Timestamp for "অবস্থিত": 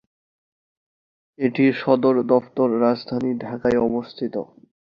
3.79-4.35